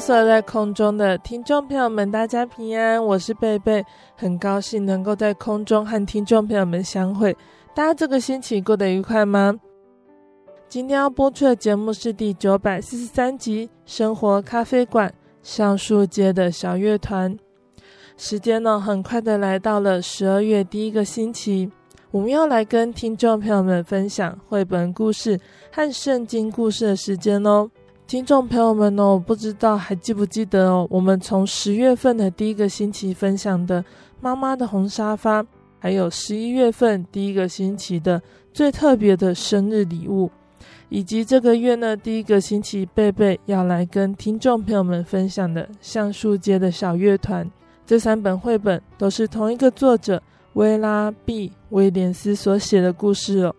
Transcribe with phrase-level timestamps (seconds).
[0.00, 3.84] Hello，所有在空中的听众朋友们，大家平安，我是贝贝，
[4.16, 7.36] 很高兴能够在空中和听众朋友们相会。
[7.74, 9.54] 大家这个星期过得愉快吗？
[10.70, 15.06] 今天要播出的节目是第九百四十三集《生活咖啡馆》
[15.42, 17.36] 橡树街的小乐团。
[18.16, 21.70] 时间呢，很快的来到了十二月第一个星期，
[22.10, 25.38] 我们要来跟听众朋友们分享绘本故事
[25.70, 27.70] 和圣经故事的时间哦。
[28.10, 30.84] 听众朋友们哦，不知道还记不记得哦？
[30.90, 33.84] 我们从十月份的第一个星期分享的
[34.20, 35.46] 妈妈的红沙发，
[35.78, 38.20] 还有十一月份第一个星期的
[38.52, 40.28] 最特别的生日礼物，
[40.88, 47.48] 以及这个月呢第一个星期贝贝要来跟听众朋友们分享的橡树街的小乐团，
[47.86, 50.20] 这三本绘本都是同一个作者
[50.54, 53.54] 威拉 ·B· 威廉斯所写的故事哦。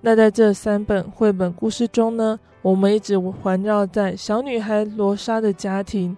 [0.00, 6.16] 那在这三本绘本故事中呢，我们一直环绕在小女孩罗莎的家庭，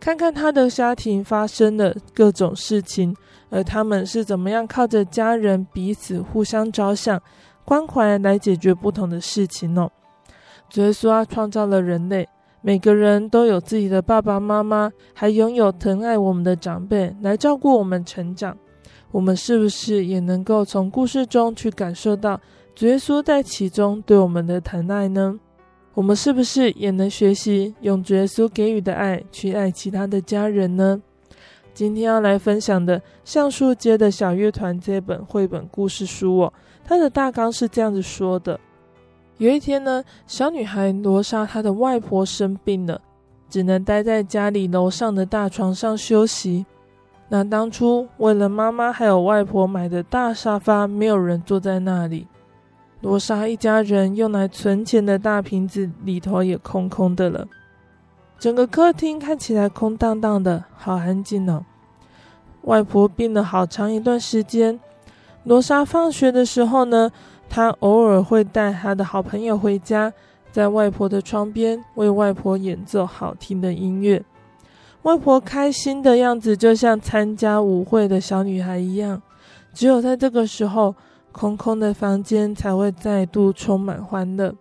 [0.00, 3.14] 看看她的家庭发生的各种事情，
[3.50, 7.20] 而他们是怎么样靠着家人彼此互相着想、
[7.62, 9.86] 关怀来解决不同的事情呢？
[10.70, 12.26] 主耶稣啊，创造了人类，
[12.62, 18.56] 每个人都有自己的爸爸妈妈，还拥有疼爱我们的长辈来照顾我们成长。
[19.10, 22.40] 我们是不是也能够从故事中去感受到
[22.74, 25.38] 主耶稣在其中对我们的疼爱呢？
[25.94, 31.00] 我们是不是也能学习用耶稣给予的爱去爱其他的家人呢？
[31.74, 36.52] 今天要来分享的《橡树街的小乐团》这本绘本故事书哦，
[36.84, 38.58] 它的大纲是这样子说的：
[39.36, 43.00] 有一天呢，小女孩罗莎她的外婆生病了，
[43.50, 46.64] 只能待在家里楼上的大床上休息。
[47.28, 52.26] 那当初为了妈妈还有外婆买的大沙发，没有人坐在那里。
[53.02, 57.48] 罗莎一家人用来存钱的大瓶子里头也空空的了，
[58.38, 61.64] 整个客厅看起来空荡荡的，好安静哦。
[62.62, 64.78] 外婆病了好长一段时间，
[65.42, 67.10] 罗莎放学的时候呢，
[67.48, 70.12] 她偶尔会带她的好朋友回家，
[70.52, 74.22] 在外婆的窗边为外婆演奏好听的音乐。
[75.02, 79.20] 外婆开心的样子就像参加舞会的小女孩一样，
[79.74, 80.94] 只有在这个时候。
[81.32, 84.54] 空空的房间才会再度充满欢乐。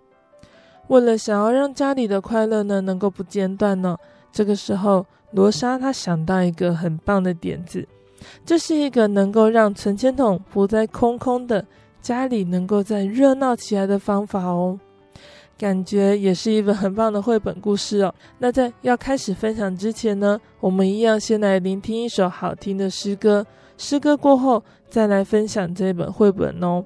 [0.88, 3.96] 为了想要让家里的快乐呢能够不间断呢，
[4.32, 7.88] 这个时候罗莎她想到一个很棒的点子，
[8.46, 11.66] 这是一个能够让存钱筒不再空空的
[12.02, 14.80] 家里能够再热闹起来的方法哦。
[15.58, 18.14] 感觉也是一本很棒的绘本故事哦。
[18.40, 23.46] 那在要开始分享之前呢，我们一样先来聆听一首好听的诗歌。
[23.78, 26.86] 诗歌过后，再来分享这本绘本哦。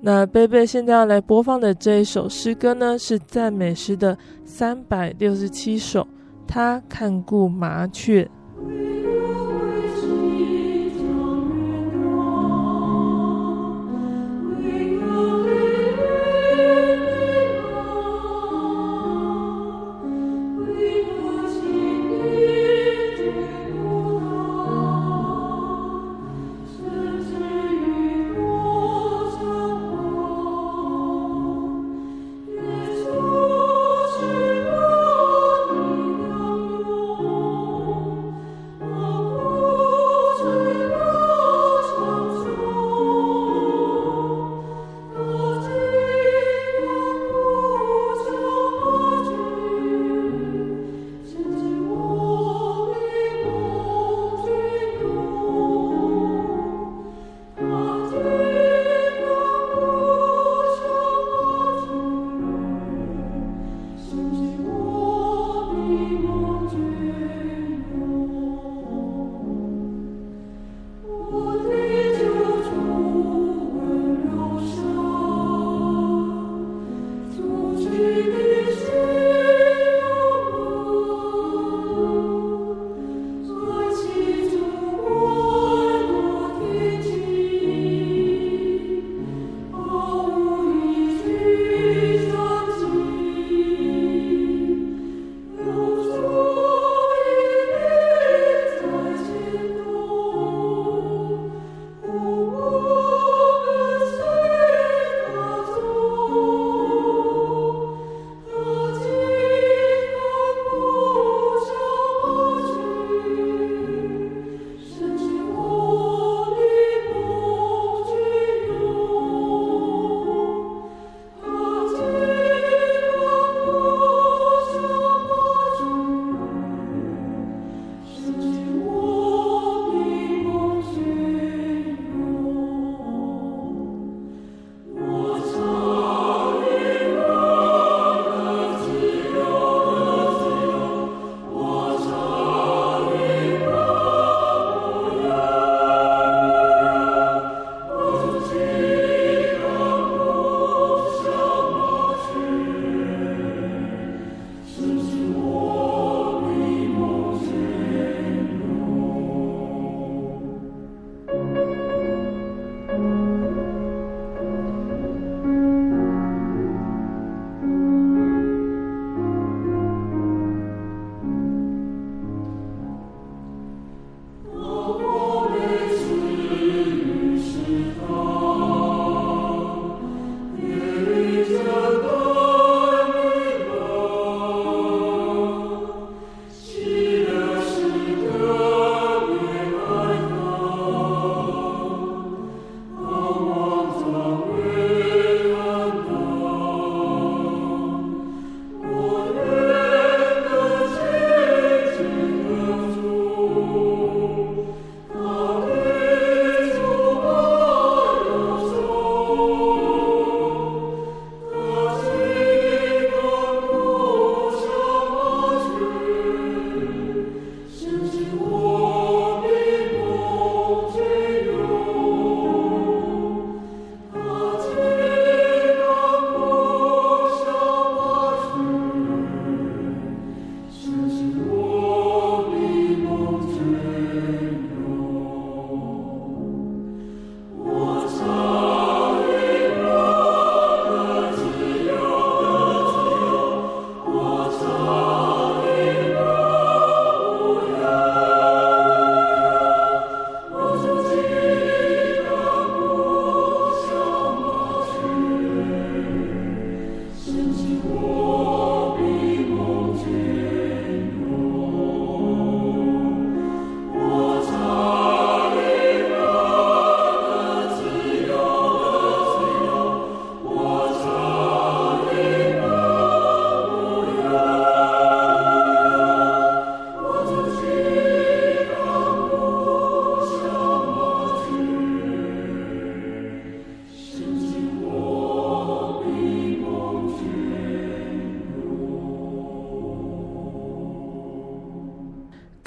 [0.00, 6.06] 那贝贝现在要来播放的这一首诗歌呢，是赞美诗的三百六十七首。
[6.46, 8.28] 他看顾麻雀。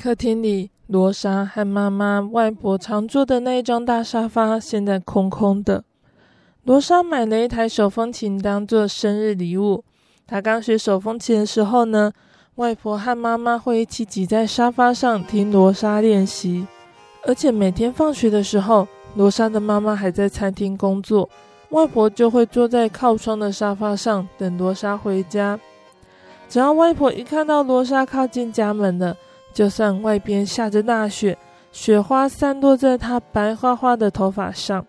[0.01, 5.83] 客厅里，罗莎和妈妈、外婆常坐的那一张大沙发现在空空的。
[6.63, 9.83] 罗莎买了一台手风琴当做生日礼物。
[10.25, 12.13] 她刚学手风琴的时候呢，
[12.55, 16.65] 外婆和妈妈会一起挤在沙发上听罗莎练习。
[17.25, 21.29] 而且每天放学的时候，罗莎的妈妈还在餐厅工作，
[21.71, 25.59] 外婆就会坐在靠窗的沙发上等罗莎回家。
[26.47, 29.17] 只要外婆一看到罗莎靠近家门了，
[29.59, 31.37] 就算外边下着大雪，
[31.73, 34.85] 雪花散落在她白花花的头发上。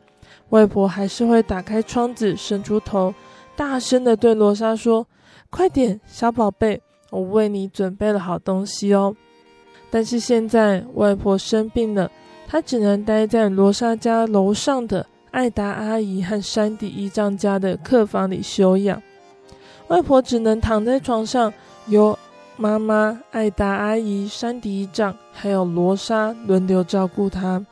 [0.50, 3.12] 外婆还是会打开窗子，伸出头，
[3.56, 5.04] 大声地对罗莎说
[5.50, 9.16] ：“快点，小宝贝，我为你准备了好东西哦。”
[9.90, 12.08] 但是现在外婆生病了，
[12.46, 19.02] 她只能待在罗莎家楼上的艾达阿姨和山迪姨丈家的客房里休养。
[19.88, 21.52] 外婆只能躺在床上，
[21.88, 22.16] 由
[22.60, 27.64] 妈妈、艾达阿姨、山迪姨丈还有罗莎轮流照顾她。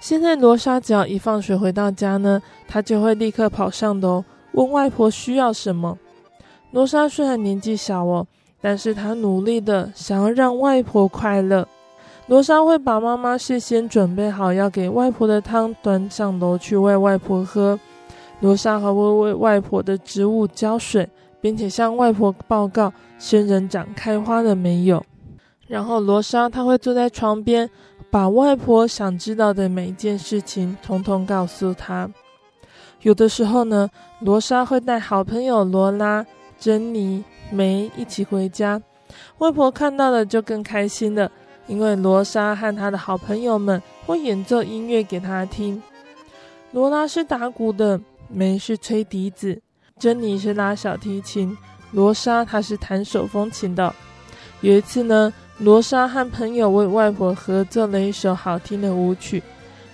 [0.00, 5.96] 现在罗莎只要一放学回到家呢，她就会立刻跑上楼问外婆需要什么。
[6.72, 8.26] 罗莎虽然年纪小哦，
[8.60, 11.64] 但是她努力的想要让外婆快乐。
[12.26, 17.78] 罗莎会把妈妈事先准备好要给外婆的汤端上楼去喂外婆喝。
[18.40, 21.08] 罗莎还会为外婆的植物浇水，
[21.44, 25.04] 并且向外婆报告仙人掌开花了没有。
[25.66, 27.68] 然后罗莎她会坐在床边。
[28.10, 32.08] 把外婆想知道的每一件事情统统告诉她。
[33.02, 36.24] 有的时候呢，罗莎会带好朋友罗拉、
[36.56, 38.80] 珍妮、梅一起回家。
[39.38, 41.28] 外婆看到了就更开心了，
[41.66, 45.82] 因为罗莎和她的好朋友们会演奏音乐给她听。
[46.70, 49.60] 罗拉是打鼓的，梅是吹笛子，
[50.00, 51.56] 珍妮是拉小提琴，
[51.92, 53.94] 罗莎她是弹手风琴的。
[54.60, 55.32] 有一次呢。
[55.58, 59.40] 罗莎和朋友为外婆合奏了一首好听的舞曲，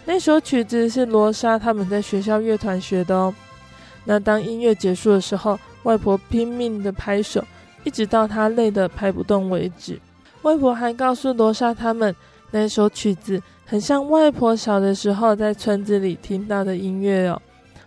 [0.06, 3.34] 那首曲子是罗莎他们在学校乐团学的哦。
[4.06, 7.44] 那当音乐结束的时候，外婆拼命的拍手，
[7.84, 10.00] 一直到她累得拍不动为止。
[10.40, 12.16] 外婆还告诉罗莎他们，
[12.50, 17.42] 那首曲子很像外婆小的时候在村子里听到的音乐哦。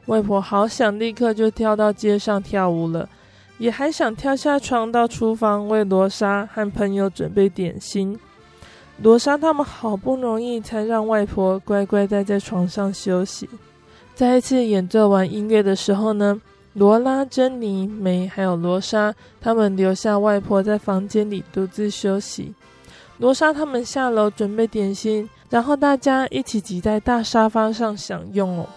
[0.06, 3.08] 外婆好想立刻就跳到街上跳舞了。
[3.60, 8.20] 也还想跳下床到厨房为罗莎和朋友准备点心。
[9.02, 13.48] 罗莎他们好不容易才让外婆乖乖待在床上休息。
[14.16, 16.42] 在一次演奏完音乐的时候呢，
[16.74, 22.54] 罗拉、珍妮、梅还有罗莎他们留下外婆在房间里独自休息。
[23.20, 28.68] 罗莎他们下楼准备点心，然后大家一起挤在大沙发上享用哦。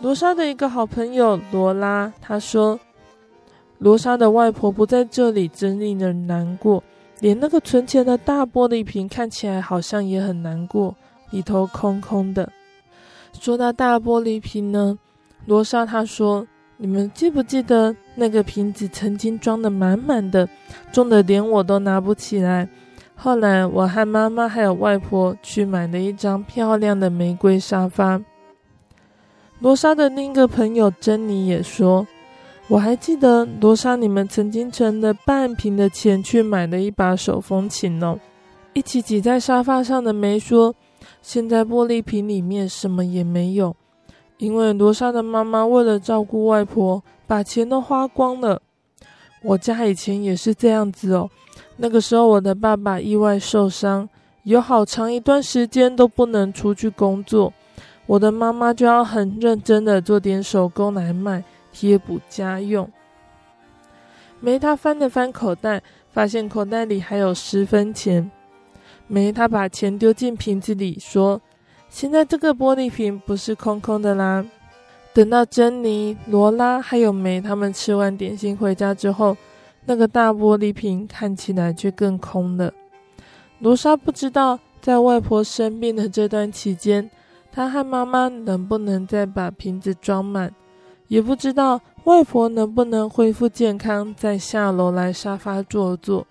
[0.00, 2.78] 罗莎的一个好朋友罗拉，她说。
[3.78, 6.82] 罗莎的外婆不在这里，真令人难过。
[7.20, 10.94] 连那个存钱的大玻璃瓶看起来好像也很难过，
[11.30, 12.48] 里头空空的。
[13.32, 14.98] 说到大玻璃瓶呢，
[15.46, 20.48] 罗莎她说：“你们记不记得那个瓶子曾经装的满满的，
[20.92, 22.68] 重的连我都拿不起来？
[23.14, 28.20] 后来我和妈妈还有外婆去买了一张漂亮的玫瑰沙发。”
[29.60, 32.06] 罗莎的另一个朋友珍妮也说。
[32.68, 38.18] 我还记得罗莎，你们曾经存了半瓶的钱去买了一把手风琴哦。
[38.74, 40.74] 一起挤在沙发上的梅说
[41.22, 43.74] ：“现在玻璃瓶里面什么也没有，
[44.36, 48.60] 因为罗莎的妈妈为了照顾外婆，把钱都花光了。
[49.42, 51.30] 我家以前也是这样子哦。
[51.78, 54.06] 那个时候我的爸爸意外受伤，
[54.42, 57.50] 有好长一段时间都不能出去工作，
[58.08, 62.90] 我的妈妈就要很认真的做点手工来卖。”贴补家用。
[64.40, 68.28] 梅他翻了翻口袋，发现口袋里还有十分钱。
[69.06, 71.40] 梅他把钱丢进瓶子里，说
[71.88, 74.44] ：“现在这个玻璃瓶不是空空的啦。”
[75.14, 79.36] 等到珍妮、罗拉还有梅他们吃完点心回家之后，
[79.84, 82.72] 那个大玻璃瓶看起来却更空了。
[83.60, 87.08] 罗莎不知道，在外婆生病的这段期间，
[87.50, 90.54] 她和妈妈能不能再把瓶子装满。
[91.08, 96.26] 也不知道外婆能不能恢复健康，再下楼来沙发坐坐。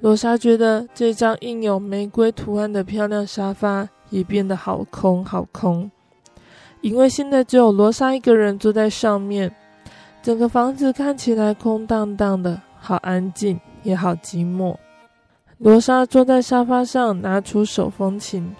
[0.00, 5.90] 罗莎觉得这张印有玫瑰图案的漂亮沙发也变得好空好空，
[6.82, 9.52] 因为现在只有罗莎一个人坐在上面，
[10.22, 14.76] 整个房子看起来空荡荡的，好安静，也好寂寞。
[15.58, 18.54] 罗莎坐在沙发上，拿出手风琴，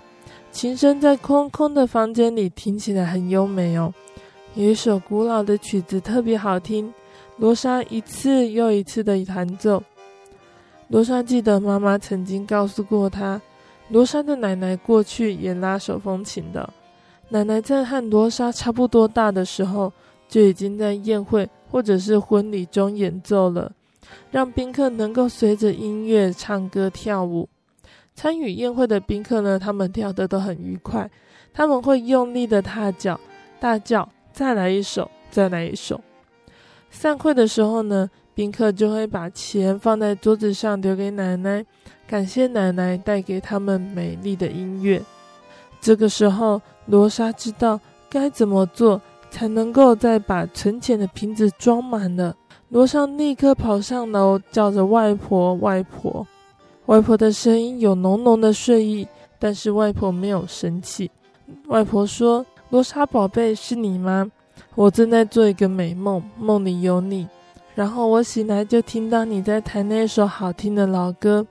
[0.54, 3.92] 琴声在空空的房间里听起来很优美哦。
[4.54, 6.94] 有一首古老的曲子特别好听，
[7.38, 9.82] 罗莎一次又一次的弹奏。
[10.86, 13.42] 罗莎记得妈妈曾经告诉过她
[13.90, 16.72] ：“罗莎的奶奶过去也拉手风琴的，
[17.30, 19.92] 奶奶在和罗莎差不多大的时候，
[20.28, 23.72] 就已经在宴会或者是婚礼中演奏了，
[24.30, 27.48] 让宾客能够随着音乐唱歌跳舞。
[28.14, 31.10] 参与宴会的宾客呢，他们跳得都很愉快，
[31.52, 33.18] 他们会用力的踏脚，
[33.58, 36.00] 大叫：“再来一首，再来一首。”
[36.90, 41.64] 散会的时候呢，宾客就会把钱放在桌子上，留给奶奶，
[42.06, 45.02] 感谢奶奶带给他们美丽的音乐。
[45.80, 52.36] 这个时候，罗莎知道该怎么做才能够再把存钱的瓶子装满了。
[52.68, 56.24] 罗莎立刻跑上楼，叫着外婆：“外婆！”
[56.86, 61.10] 外婆的声音有浓浓的睡意，但是外婆没有生气。
[61.68, 64.30] 外婆说：“罗莎宝贝，是你吗？
[64.74, 67.26] 我正在做一个美梦，梦里有你。”
[67.74, 71.46] 然后我醒来就听到你在弹那首好听的老歌，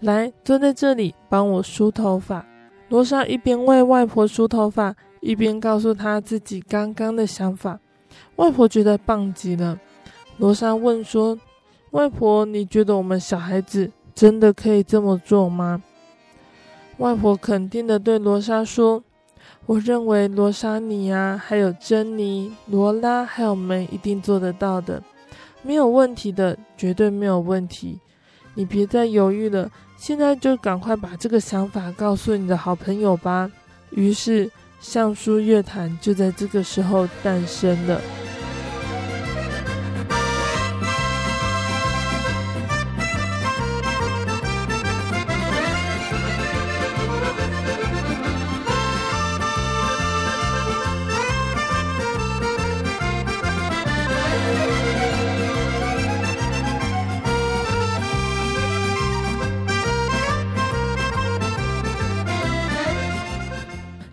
[0.00, 2.46] 来坐在这里帮我梳头发。
[2.88, 7.78] 罗莎一边为外婆梳头发，一边告诉她自己刚刚的想法。
[8.36, 9.78] 外婆觉得棒极了。
[10.38, 11.38] 罗莎问说
[11.92, 15.82] ：“外婆，你觉得我们小孩子真的可以这么做吗？”
[16.98, 19.02] 外婆肯定的对罗莎说
[19.66, 25.02] ：“我认为罗莎你啊，还有珍妮、罗拉还有梅一定做得到的。”
[25.62, 28.00] 没有问题的，绝对没有问题。
[28.54, 33.50] 你别再犹豫了，现在就赶快把这个想法告诉你的好朋友吧。
[33.90, 34.50] 于是，
[34.80, 38.00] 橡树乐团就在这个时候诞生了。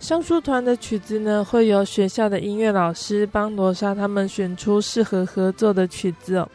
[0.07, 6.47] 橡树团的曲子呢，会由学校的音乐老师帮罗莎他们选出适合合作的曲子哦。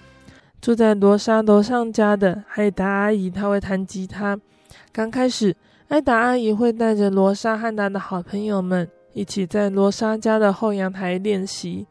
[0.58, 4.40] 住在罗莎楼上家的艾达阿姨，她会弹吉他。
[4.90, 5.54] 刚开始，
[5.88, 11.86] 艾达阿姨会带着罗莎和她的好朋友们一起在罗莎家的后阳台练习。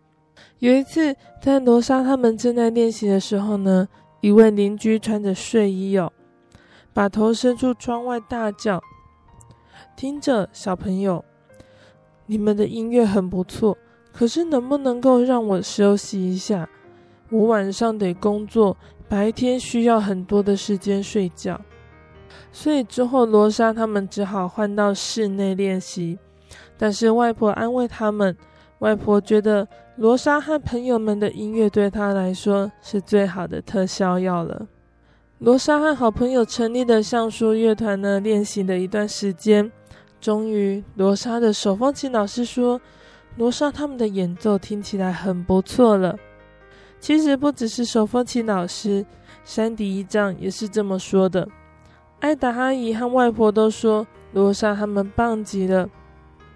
[0.58, 3.88] 有一次，在罗莎他们正在练习的时候呢，
[4.22, 6.12] 一位邻居穿着睡衣哦，
[6.92, 8.82] 把头伸出窗外大叫
[9.96, 11.24] ：“听着，小朋友。”
[12.32, 13.78] 你们的音乐很不错，
[14.14, 16.70] 可是能不能够让我休息一下？
[17.30, 18.78] 我晚上得工作，
[19.10, 21.60] 白天需要很多的时间睡觉。
[22.54, 26.18] 所以之后罗莎他们只好换到室内练习。
[26.78, 28.34] 但是外婆安慰他们，
[28.80, 34.66] 外婆觉得罗莎和朋友们的音乐对她来说是最好的特效药了。
[35.40, 39.70] 罗莎和好朋友成立的橡树乐团呢，练习了一段时间。
[40.22, 42.80] 终于，罗莎的手风琴老师说
[43.38, 46.16] ：“罗莎他们的演奏听起来很不错了。”
[47.02, 49.04] 其实不只是手风琴老师，
[49.44, 51.48] 山迪一丈也是这么说的。
[52.20, 55.90] 艾达阿姨和外婆都说罗莎他们棒极了。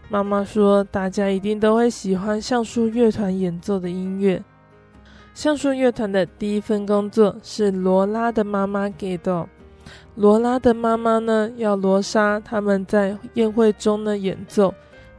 [0.07, 4.43] 妈妈说：“大家一定都会喜欢橡树乐团演奏的音乐。”
[5.33, 9.49] 橡树乐团的第一份工作是罗拉的妈妈给的。
[10.15, 14.73] 罗拉的妈妈呢，要罗莎他们在宴会中呢演奏。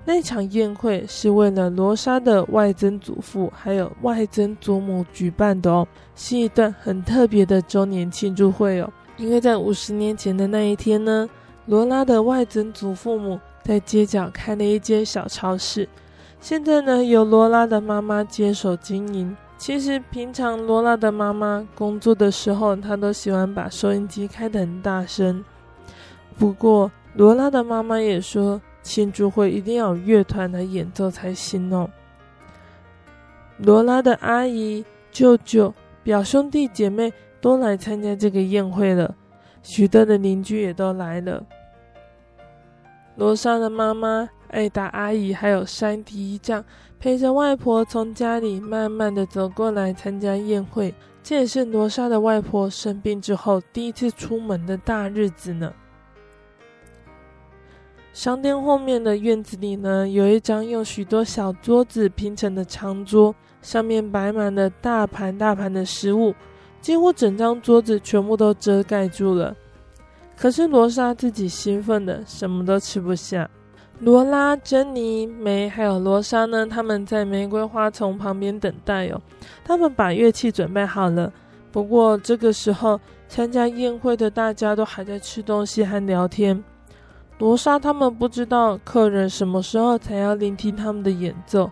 [0.07, 8.91] 那场宴会是为了罗莎的外曾祖父还有外曾祖母举办的哦，是一段很特别的周年庆祝会哦。
[9.17, 11.29] 因为在五十年前的那一天呢，
[11.67, 15.89] 罗拉的外曾祖父母在街角开了一间小超市，
[16.41, 19.37] 现在呢由罗拉的妈妈接手经营。
[19.59, 25.43] 其实平常罗拉的妈妈工作的时候，她都喜欢把收音机开得很大声。
[26.39, 31.89] 不过罗拉的妈妈也说，庆祝会一定要有乐团来演奏才行哦。
[33.57, 39.15] 罗拉的阿姨、舅舅、表兄弟姐妹都来参加这个宴会了，
[39.63, 41.43] 许多的邻居也都来了。
[43.17, 46.63] 罗莎的妈妈、艾达阿姨还有山迪姨丈。
[46.99, 55.73] 陪着外婆从家里慢慢的走过来参加宴会，这也是罗莎的外婆生病之后第一次出门的大日子呢。
[58.13, 66.35] 商店后面的院子里呢，有一张用许多小桌子拼成的长桌，上面摆满了大盘大盘的食物，
[66.81, 69.55] 几乎整张桌子全部都遮盖住了。
[70.35, 73.49] 可是罗莎自己兴奋的什么都吃不下。
[73.99, 76.67] 罗拉、珍妮、梅还有罗莎呢？
[76.67, 79.21] 他们在玫瑰花丛旁边等待哦。
[79.65, 81.33] 他们把乐器准备好了，
[81.73, 86.63] 不过这个时候参加宴会的大家都还在吃东西和聊天。
[87.39, 91.71] 罗莎他们不知道客人什么时候才要聆听他们的演奏，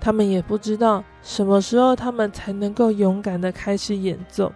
[0.00, 4.50] 他们也不知道什么时候他们才能够勇敢的开始演奏。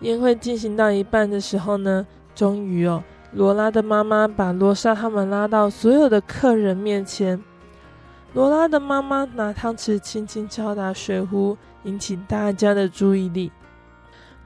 [0.00, 3.02] 宴会进行到一半的时候呢，终于哦，
[3.34, 7.42] 罗拉的妈妈把罗莎他们拉到所有的客人面前。
[8.32, 13.50] 罗拉的妈妈拿汤匙轻轻敲打水壶，引起大家的注意力。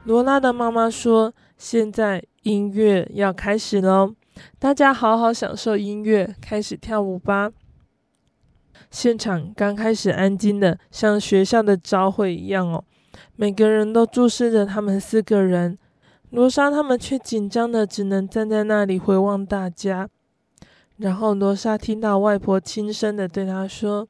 [0.04, 4.14] 罗拉的妈妈说：“现在音乐要开始喽，
[4.58, 7.50] 大家好好享受音乐，开始跳舞吧。”
[8.90, 12.82] 现场刚开始安静的像学校的朝会一样哦。
[13.36, 15.78] 每个人都注视着他们四个人，
[16.30, 20.08] 罗莎他们却紧张的只能站在那里回望大家。
[20.96, 24.08] 然后罗莎听到外婆轻声的对她说：“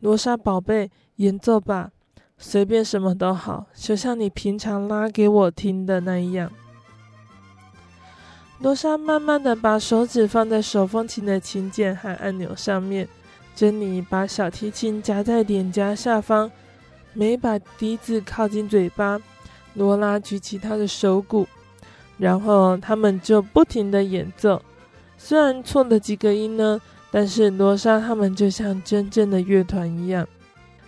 [0.00, 1.90] 罗莎宝贝，演奏吧，
[2.38, 6.50] 随便什么都好，就像你平常拉给我听的那样。”
[8.60, 13.08] 罗莎慢慢的把手指放在手风琴的琴键和按钮上面，
[13.54, 16.50] 珍妮把小提琴夹在脸颊下方。
[17.12, 19.20] 每把笛子靠近嘴巴，
[19.74, 21.48] 罗拉举起他的手鼓，
[22.18, 24.60] 然后他们就不停的演奏。
[25.16, 30.26] 虽然错了几个音呢，但是罗莎他们就像真正的乐团一样。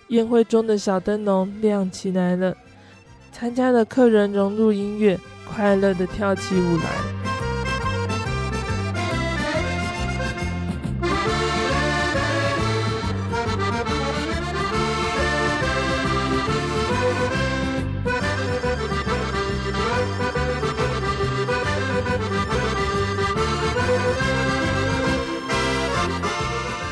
[0.09, 2.55] 宴会中的小灯笼亮起来了，
[3.31, 5.17] 参加的客人融入音乐，
[5.47, 7.20] 快乐的跳起舞来。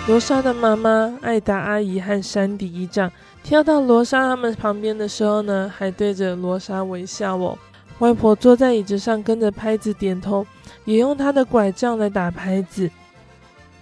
[0.09, 3.11] 罗莎的妈妈艾达阿姨和山迪姨丈
[3.43, 7.55] 跳到罗莎他们旁边的时候呢，还对着罗莎微笑哦。
[7.99, 10.43] 外婆坐在椅子上跟着拍子点头，
[10.85, 12.89] 也用她的拐杖来打拍子。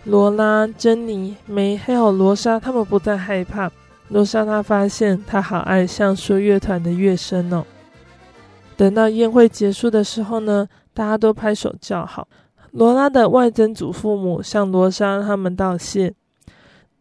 [0.04, 3.72] 罗拉、珍妮、梅还有罗莎他们不再害怕。
[4.10, 7.64] 罗莎她发现她好爱橡树乐团的乐声哦。
[8.76, 12.28] 等到宴会结束的时候呢，大家都拍手叫好。
[12.78, 16.14] 罗拉的外曾祖父母向罗莎他们道谢，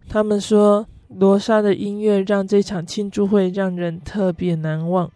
[0.08, 5.10] 他们说罗莎的音乐让这场庆祝会让人特别难忘。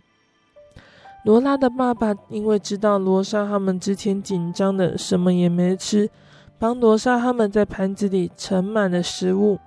[1.25, 6.11] 罗拉的爸爸因为知道罗莎他们之前紧张的什么也没吃，
[6.59, 9.59] 帮罗莎他们在盘子里盛满了食物。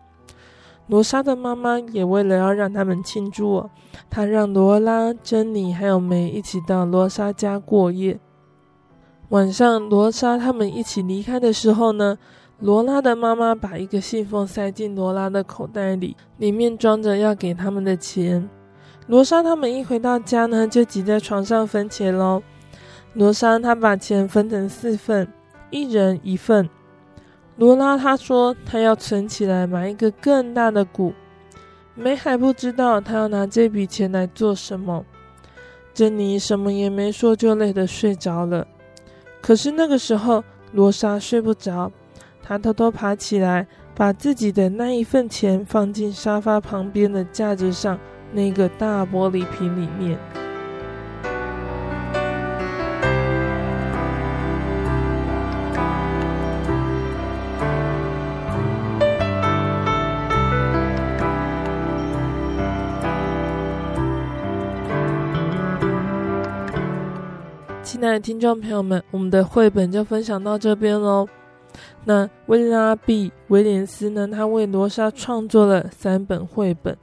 [0.85, 3.67] 罗莎的妈妈也为了要让他们庆祝，
[4.11, 8.19] 她让罗拉、珍妮还有梅一起到罗莎家过夜。
[9.29, 12.17] 晚上，罗莎他们一起离开的时候呢，
[12.59, 18.47] 罗拉的妈妈把一个信封塞进罗拉的口袋里，里面装着要给他们的钱。
[19.07, 22.43] 罗莎他们一回到家呢，就挤在床上分钱喽。
[23.13, 25.27] 罗莎她把钱分成四份，
[25.71, 26.69] 一人一份。
[27.57, 31.13] 罗拉她说她要存起来买一个更大的鼓。
[31.95, 35.03] 梅海不知道她要拿这笔钱来做什么。
[35.93, 38.65] 珍妮什么也没说，就累得睡着了。
[39.43, 41.91] 可是那个时候，罗莎睡不着，
[42.41, 47.99] 她偷偷爬起来，把自己的那一份钱放进沙发旁边的架子上
[48.31, 50.17] 那个大玻璃瓶里面。
[68.05, 71.27] 爱的听众朋友们，我们的绘本就分享到这边喽。
[72.05, 74.27] 那威拉比威廉斯呢？
[74.27, 76.95] 他为罗莎创作了三本绘本，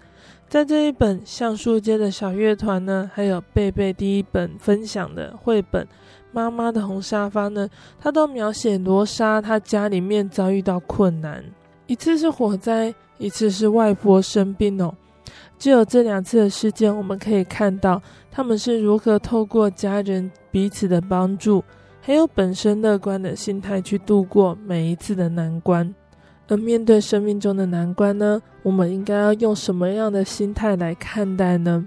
[0.48, 5.84] 在这一本橡树街的小乐团呢，还有贝贝第一本分享的绘本
[6.32, 11.42] 《妈妈的红沙发》呢，他都描写罗莎她家里面遭遇到困难，
[11.86, 14.94] 一次是火灾，一次是外婆生病哦。
[15.60, 21.62] 只有这两次的事件，我们可以看到他们是如何透过家人彼此的帮助，
[22.00, 25.94] 还有本身乐观的心态去度过每一次的难关。
[26.48, 31.86] 而面对生命中的难关呢，我们应该要用什么样的心态来看待呢？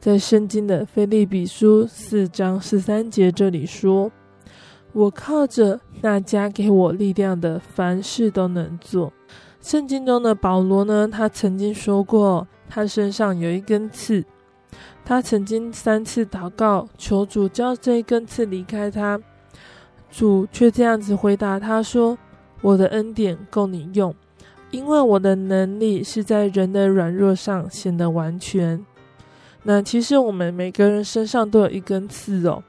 [0.00, 4.10] 在圣经的腓立比书四章十三节这里说
[4.92, 9.12] ：“我靠着那加给我力量的，凡事都能做。”
[9.62, 12.46] 圣经中的保罗呢，他曾经说过。
[12.74, 14.24] 他身上有一根刺，
[15.04, 19.20] 他曾经三次祷告求主叫这一根刺离开他，
[20.10, 22.16] 主却这样子回答他说
[22.62, 24.14] ：“我的恩典够你用，
[24.70, 28.82] 因为我的能力是在人的软弱上显得完全。”
[29.64, 32.62] 那其实我们每个人身上都有一根刺哦，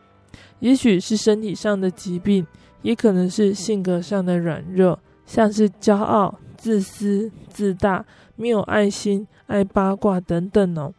[0.60, 2.46] 也许是身体上的疾病，
[2.82, 8.06] 也可能是性格上的软弱，像是骄傲、自私、自大、
[8.38, 10.94] 没有爱心、爱八卦等等哦。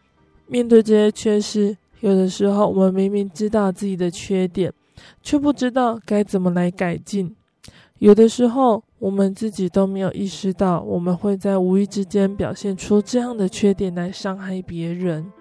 [0.46, 4.70] 面对这些缺失，有的时候我们明明知道自己的缺点，
[5.22, 7.34] 却不知道该怎么来改进。
[7.98, 15.32] 有的时候，我们自己都没有意识到，我们会在无意之间表现出这样的缺点来伤害别人。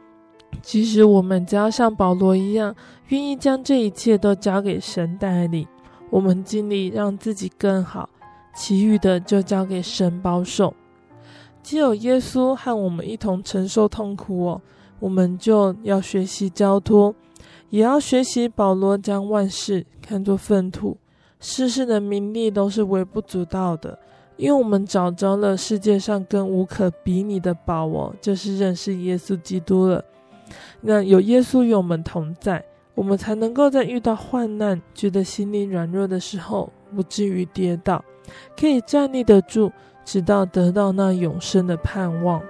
[0.62, 2.74] 其实，我们只要像保罗一样，
[3.10, 5.68] 愿意将这一切都交给神带领。
[6.10, 8.08] 我们尽力让自己更好，
[8.54, 10.74] 其余的就交给神保守。
[11.62, 14.62] 既有耶稣和我们一同承受痛苦哦，
[15.00, 17.14] 我们就要学习交托，
[17.70, 20.98] 也要学习保罗将万事看作粪土，
[21.40, 23.98] 世事的名利都是微不足道的，
[24.38, 30.04] 因为我们找着了世界上更无可比拟的宝哦，就是认识耶稣基督了。
[30.82, 32.64] 那有耶稣与我们同在。
[32.96, 38.06] 我们才能够在遇到患难、觉得心里软弱的时候，不至于跌倒，
[38.60, 39.72] 可以站立得住，
[40.06, 42.42] 直到得到那永生的盼望。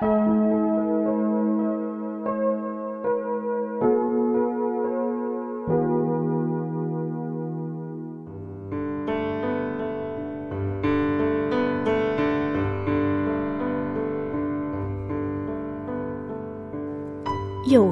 [0.00, 0.06] 有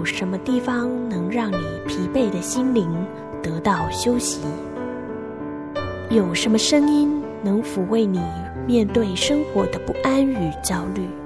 [0.05, 1.57] 什么地方能让你
[1.89, 2.89] 疲惫的心灵
[3.43, 4.43] 得到休息？
[6.09, 8.23] 有什么声音能抚慰你
[8.65, 11.26] 面对生活的不安与焦虑？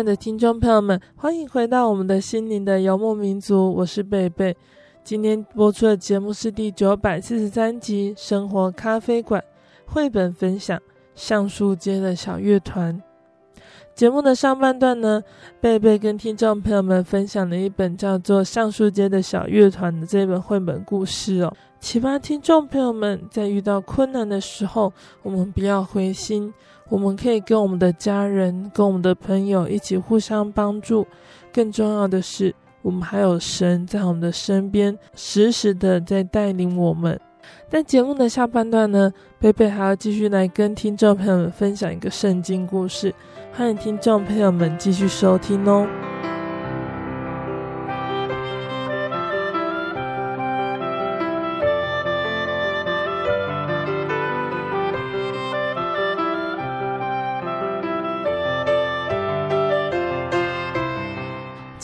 [0.00, 4.56] 爱的听众朋友们，欢迎回到我们的心灵的游牧民族，我是贝贝。
[5.04, 9.44] 今天播出的节目是第九百四十三集《生活咖啡馆》
[9.92, 10.78] 绘本分享
[11.14, 12.96] 《橡树街的小乐团》。
[13.94, 15.22] 节目的上半段呢，
[15.60, 24.90] 贝贝跟听众朋友们分享了一本叫做《橡树街的小乐团》的这本绘本故事哦，启发听众朋友们在遇到困难的时候，
[25.22, 26.54] 我们不要灰心。
[26.90, 31.06] 我们可以跟我们的家人、跟我们的朋友一起互相帮助。
[31.52, 37.18] 更重要的是，我们还有神在我们的身边，时时的在带领我们。
[37.68, 43.14] 在节目的下半段呢，贝贝还要继续来跟听众朋友们分享一个圣经故事，
[43.52, 45.88] 欢迎听众朋友们继续收听哦。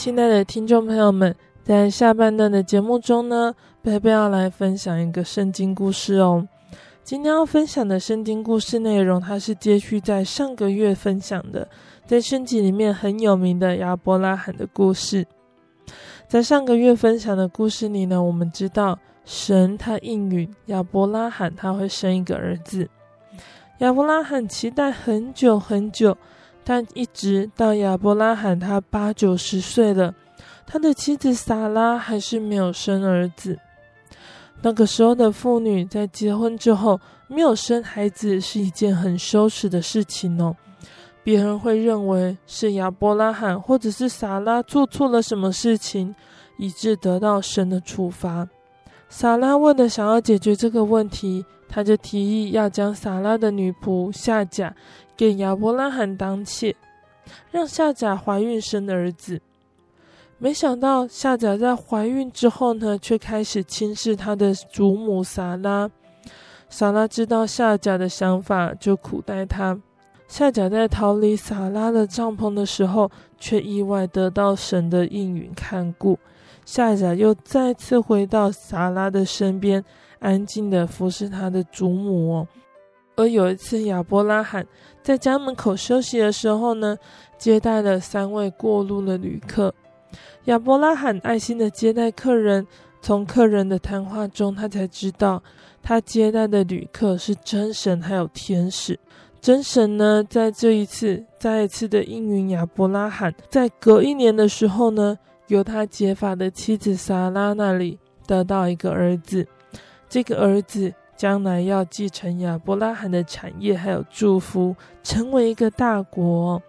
[0.06, 6.46] 亲爱的听众朋友们，在下半段的节目中呢，贝贝要来分享一个圣经故事哦。
[7.02, 11.68] 今天要分享的圣经故事内容，它是接续在上个月分享的，
[12.06, 15.26] 在圣经里面很有名的亚伯拉罕的故事。
[16.28, 22.88] 在上个月分享的故事里呢，我们知道神他应允亚伯拉罕他会生一个儿子，
[23.78, 26.16] 亚伯拉罕期待很久很久。
[26.68, 30.12] 但一直到亚伯拉罕他八九十岁了，
[30.66, 33.56] 他的妻子撒拉还是没有生儿子。
[34.62, 36.98] 那个时候的妇女在结婚之后
[37.28, 40.56] 没有生孩子是一件很羞耻的事情哦，
[41.22, 46.12] 别人会认为是亚伯拉罕或者是撒拉做错了什么事情，
[46.58, 48.48] 以致得到神的处罚。
[49.08, 54.74] 撒拉为了想要解决这个问题，他就提议要将撒拉的女仆夏甲。
[55.16, 56.76] 给亚伯拉罕当妾，
[57.50, 59.40] 让夏甲怀孕生的儿子。
[60.36, 65.90] 没想到夏甲在怀孕之后呢，却开始轻视他的祖母撒拉。
[66.68, 69.80] 撒拉知道夏甲的想法，就苦待他。
[70.28, 76.18] 夏甲在逃离撒拉的帐篷的时候，却意外得到神的应允看顾。
[76.66, 79.82] 夏甲又再次回到撒拉的身边，
[80.26, 82.48] 安静的服侍他的祖母哦。
[83.14, 84.66] 而有一次，亚伯拉罕
[85.02, 86.98] 在家门口休息的时候呢，
[87.38, 89.72] 接待了三位过路的旅客。
[90.46, 92.66] 亚伯拉罕爱心的接待客人，
[93.00, 95.42] 从客人的谈话中，他才知道
[95.80, 98.98] 他接待的旅客是真神，还有天使。
[99.40, 109.46] 真神呢，在这一次再一次的应允亚伯拉罕，在隔一年的时候呢，由他结发的妻子撒拉那里得到一个儿子。
[110.08, 110.94] 这个儿子。
[111.16, 116.62] 将来要继承亚伯拉罕的产业，还有祝福，成为一个大国。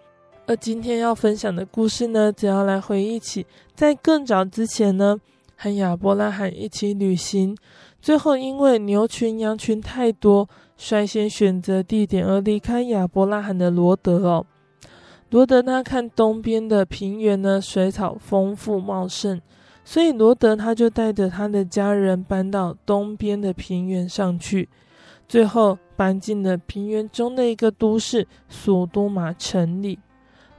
[0.46, 3.46] 而今天要分享的故事呢，则要来回忆起
[3.76, 5.20] 在更早之前呢，
[5.58, 7.58] 和亚伯拉罕一起旅行，
[8.02, 10.48] 最后因为牛群羊群太多，
[10.78, 14.46] 率先选择地点而离开亚伯拉罕的罗德哦。
[15.30, 19.42] 罗德他看东边的平原呢，水草丰富茂盛。
[19.90, 24.68] 所以罗德他就带着他的家人搬到东边的平原上去，
[25.30, 29.98] 最后搬进了平原中的一个都市索多玛城里。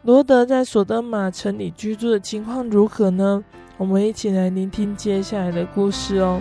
[0.01, 3.45] 罗德在索多玛城里居住的情况如何呢？
[3.77, 6.41] 我们一起来聆听接下来的故事哦。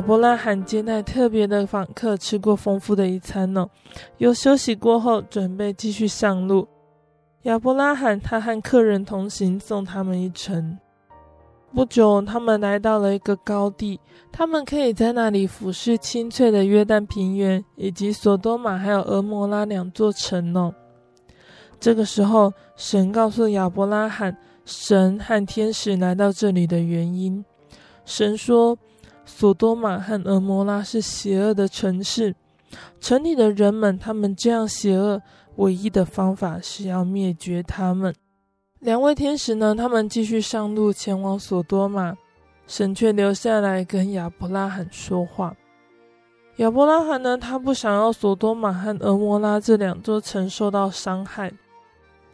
[0.00, 3.68] 亚伯拉罕接待特别的访客，吃过丰富的一餐呢。
[4.16, 6.66] 又休息过后，准备继续上路。
[7.42, 10.78] 亚伯拉罕他和客人同行，送他们一程。
[11.74, 14.00] 不久，他们来到了一个高地，
[14.32, 20.72] 他们可以在那里俯视青翠的约旦平原，以及索多玛还有俄摩拉两座城呢。
[21.78, 24.34] 这个时候，神告诉亚伯拉罕，
[24.64, 27.44] 神和天使来到这里的原因。
[28.06, 28.78] 神说。
[29.30, 32.34] 索多玛和俄摩拉是邪恶的城市，
[33.00, 35.22] 城里的人们，他们这样邪恶，
[35.56, 38.14] 唯一的方法是要灭绝他们。
[38.80, 42.16] 两位天使呢，他们继续上路前往索多玛，
[42.66, 45.56] 神却留下来跟亚伯拉罕说话。
[46.56, 51.50] 亚伯拉罕呢，他不想要索多玛和俄摩拉这两座城受到伤害。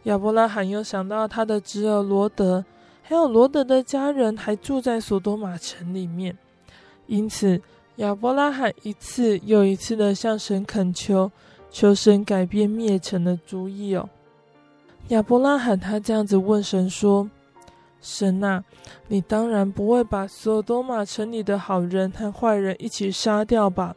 [0.03, 2.65] 亚伯拉罕又想到他的侄儿罗德，
[3.01, 6.37] 还有罗德的家人还住在索多玛城里面。
[7.07, 7.61] 因此，
[7.95, 11.31] 亚伯拉罕一次又一次的向神恳求，
[11.71, 14.07] 求神改变灭城的主意哦。
[15.07, 17.29] 亚伯拉罕他这样子问神说
[18.01, 18.63] ：“神啊，
[19.07, 23.95] 你当然不会把所有多玛城里的好人和坏人一起杀掉吧？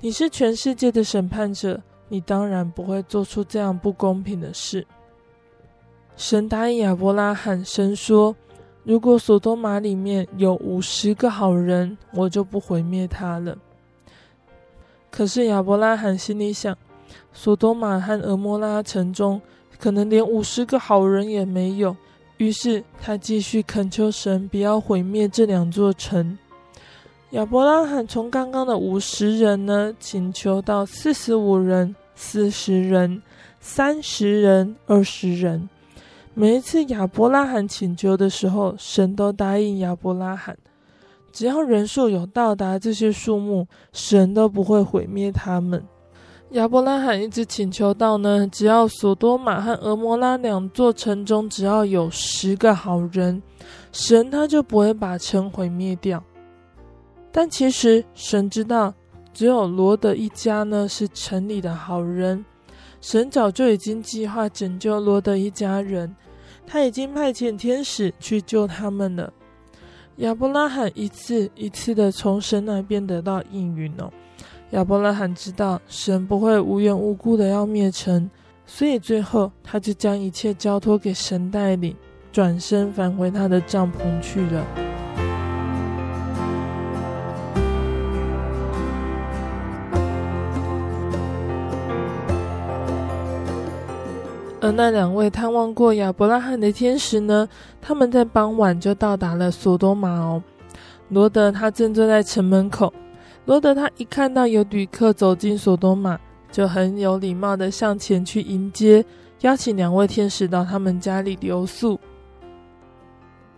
[0.00, 4.86] 你是全世界的审判者，你当然不会做出这样不公平的事。”
[6.16, 8.34] 神答应亚伯拉罕，神说。
[8.88, 13.54] 如果索多玛里面有五十个好人，我就不毁灭他了。
[15.10, 16.74] 可是亚伯拉罕心里想，
[17.30, 19.38] 索多玛和俄摩拉城中
[19.78, 21.94] 可能连五十个好人也没有。
[22.38, 26.38] 于是他继续恳求神不要毁灭这两座城。
[27.32, 33.20] 亚伯拉罕从刚刚的五十人呢，请求到四十五人、四十人、
[33.60, 35.68] 三十人、二十人。
[36.38, 40.56] 每一次亚伯拉罕请求的时候，神都答应亚伯拉罕，
[41.32, 45.84] 只要人数有到达这些数目，神都不会毁灭他们。
[46.50, 53.42] 亚伯拉罕一直请求到呢，只要索多玛和俄摩拉两座城中只要有十个好人，
[53.90, 56.22] 神他就不会把城毁灭掉。
[57.32, 58.94] 但其实神知道，
[59.34, 62.44] 只有罗德一家呢是城里的好人。
[63.00, 66.12] 神早就已经计划拯救罗德一家人，
[66.68, 69.32] 他已经派遣天使去救他们了。
[70.16, 74.12] 亚伯拉罕一次一次的从神那边得到应允哦。
[74.72, 78.28] 亚伯拉罕知道神不会无缘无故的要灭城，
[78.66, 81.96] 所以最后他就将一切交托给神带领，
[82.30, 84.66] 转身返回他的帐篷去了。
[94.60, 97.48] 而那两位探望过亚伯拉罕的天使呢，
[97.80, 100.42] 他们在傍晚就到达了索多玛哦。
[101.10, 102.92] 罗德他正坐在城门口。
[103.44, 106.18] 罗德他一看到有旅客走进索多玛，
[106.50, 109.04] 就很有礼貌地向前去迎接，
[109.40, 111.98] 邀请两位天使到他们家里留宿。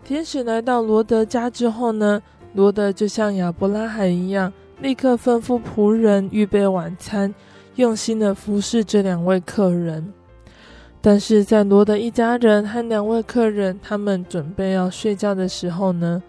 [0.04, 2.22] 天使来到罗德家之后呢，
[2.52, 7.34] 罗德就像亚伯拉罕一样，立刻吩咐仆人预备晚餐，
[7.76, 10.12] 用心地服侍这两位客人。
[11.02, 16.22] 但是在罗德一家人和两位客人他们准备要睡觉的时候呢，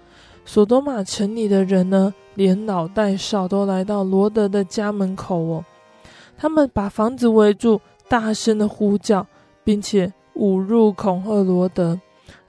[0.45, 5.65] 索多玛城里的人呢，连老带少都来到罗德的家门口哦。
[6.37, 9.27] 他们把房子围住，大声的呼叫，
[9.63, 11.99] 并且侮辱恐吓罗德，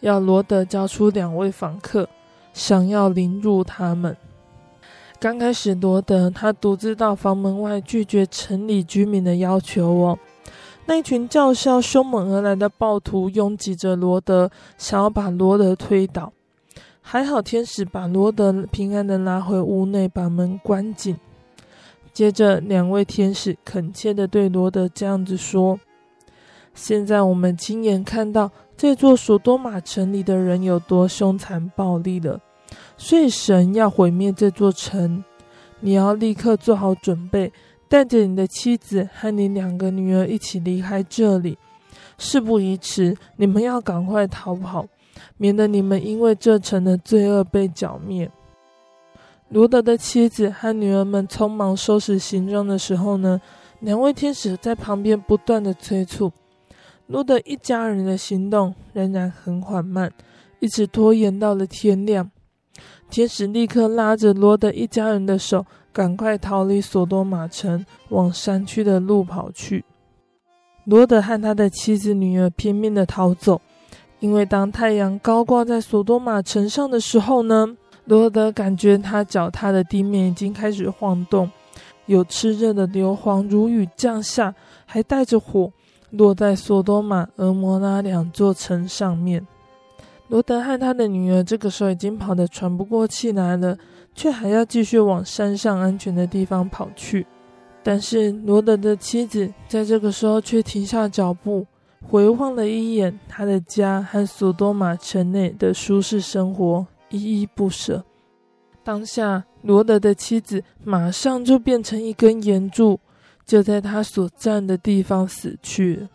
[0.00, 2.08] 要罗德交出两位访客，
[2.54, 4.16] 想要凌辱他们。
[5.18, 10.18] 刚开始，罗德他独自到房门外拒绝城里居民的要求哦。
[10.86, 16.32] 那一群叫嚣凶猛而来的暴徒拥挤着罗德，想要把罗德推倒。
[17.00, 21.16] 还好，天使把罗德平安的拉回屋内，把门关紧。
[22.12, 25.80] 接着，两位天使恳切的对罗德这样子说
[26.74, 32.40] ：“现在我们亲眼看到这座索多玛城里的人有多凶残暴力了，
[32.96, 35.24] 所以神要毁灭这座城。
[35.80, 37.52] 你要立刻做好准备，
[37.92, 41.58] 带着你的妻子和你两个女儿一起离开这里。
[42.16, 44.88] 事不宜迟，你们要赶快逃跑。”
[45.36, 48.30] 免得你们因为这城的罪恶被剿灭。
[49.50, 53.38] 罗德的妻子和女儿们匆忙收拾行装的时候呢，
[53.80, 56.32] 两位天使在旁边不断的催促。
[57.08, 60.10] 罗德一家人的行动仍然很缓慢，
[60.60, 62.30] 一直拖延到了天亮。
[63.10, 69.84] 天使立刻拉着罗德一家人的手，赶快逃离索多玛城，往山区的路跑去。
[70.84, 73.60] 罗德和他的妻子、女儿拼命的逃走。
[74.18, 81.50] 因为当太阳高挂在索多玛城上的时候呢，罗德感觉他脚踏的地面已经开始晃动，
[82.06, 84.54] 有炽热的硫磺如雨降下，
[84.86, 85.72] 还带着火
[86.10, 89.44] 落在索多玛、蛾摩拉两座城上面。
[90.28, 93.76] 罗德和他的女儿这个时候已经跑得喘不过气来了，
[94.14, 97.26] 却还要继续往山上安全的地方跑去。
[97.82, 101.66] 但是罗德的妻子在这个时候却停下脚步。
[102.04, 108.04] 回望了一眼他的家和索多玛城内的舒适生活，依依不舍。
[108.82, 112.98] 当下，罗德的妻子马上就变成一根岩柱，
[113.46, 116.08] 就在他所站的地方死去。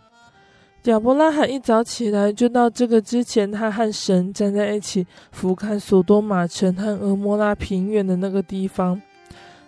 [0.91, 9.01] 亚伯拉罕一早起来，就到这个之前他和神站在一起俯瞰索多玛城和俄摩拉平原的那个地方。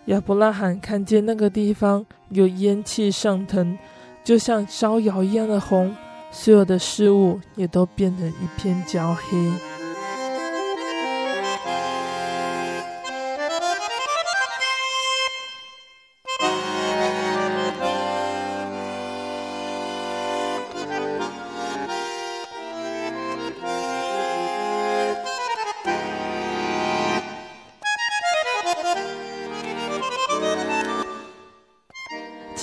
[0.06, 3.78] 亚伯拉罕看见那个地方有烟气上腾，
[4.24, 5.94] 就像烧窑一样的红。
[6.32, 9.79] 所有的事物也都变得一片焦黑。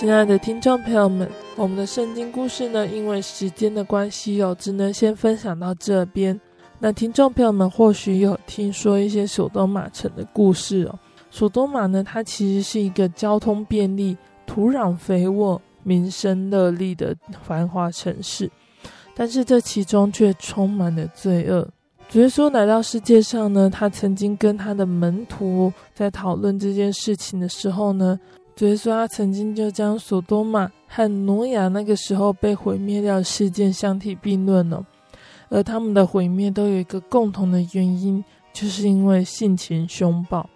[0.06, 6.40] 亲爱的听众朋友们，我们的圣经故事呢，因为时间的关系哦，只能先分享到这边。
[6.78, 10.96] 那听众朋友们或许有听说一些索多玛城的故事哦。
[11.28, 18.48] 索多玛呢，它其实是一个交通便利、土壤肥沃、民生乐利的繁华城市。
[19.12, 21.68] 但是这其中却充满了罪恶。
[22.08, 28.16] 主耶稣来到世界上呢，他曾经跟他的门徒在讨论这件事情的时候呢，
[28.56, 34.82] 主耶稣他曾经就将索多玛和挪亚那个时候被毁灭掉事件相提并论了。
[35.50, 40.48] 而他们的毁灭都有一个共同的原因，就是因为性情凶暴。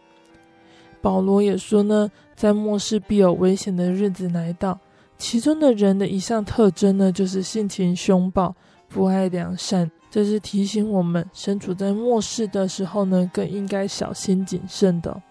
[1.03, 4.79] 保罗也说呢，在末世必有危险的日子来到。
[5.19, 8.55] 其中的人的一项特征呢，就是性情凶暴，
[8.89, 9.91] 不爱良善。
[10.11, 15.23] 这是提醒我们，身处在末世的时候呢，更应该小心谨慎的。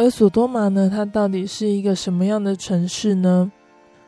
[0.00, 3.52] 而索多玛呢，它到底是一个什么样的城市呢？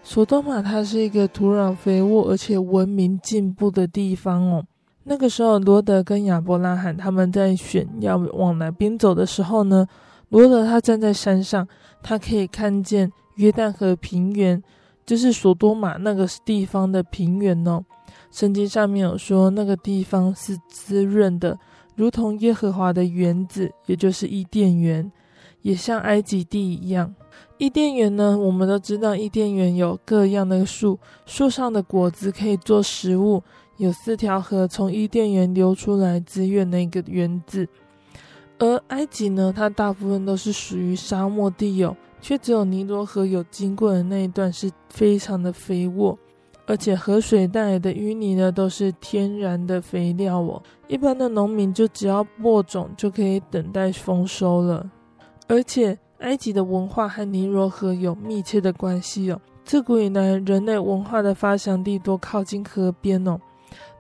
[0.03, 4.65] 索多玛它是一个土壤肥沃而且文明进步的地方哦。
[5.05, 9.87] 那个时候，罗德跟亚伯拉罕他们在选要往哪边走的时候呢，
[10.31, 11.69] 罗德他站在山上，
[12.03, 13.13] 他可以看见。
[13.37, 14.63] 约旦河平原
[15.05, 17.85] 就是索多玛那个地方的平原哦。
[18.31, 21.59] 圣经上面有说，那个地方是滋润的，
[21.97, 25.13] 如同耶和华的园子，也就是伊甸园，
[25.63, 27.15] 也像埃及地一样。
[27.59, 33.43] 伊甸园呢，我们都知道，伊甸园有各样的树，树上的果子可以做食物，
[33.79, 37.67] 有四条河从伊甸园流出来，滋润那个园子。
[38.59, 41.97] 而埃及呢，它大部分都是属于沙漠地哦。
[42.21, 46.17] 却只有尼罗河有经过的那一段是非常的肥沃，
[46.67, 50.63] 而且河水带来的淤泥呢，都是天然的肥料哦。
[50.87, 54.89] 一般的农民就只要播种就可以等待丰收了。
[55.49, 59.41] 而且埃及的文化和尼罗河有密切的关系哦。
[59.65, 63.39] 自古以来，人类文化的发祥地都靠近河边哦。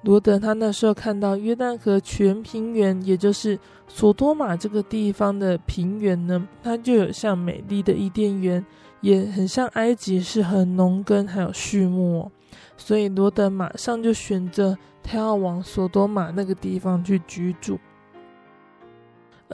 [0.02, 8.64] 罗德他那时候看到约旦河全平原，也就是索多玛这个地方的平原呢，它就有像美丽的伊甸园，
[9.00, 12.32] 也很像埃及，是很农耕还有畜牧哦。
[12.76, 17.78] 所以罗德马上就选择他要往索多玛那个地方去居住。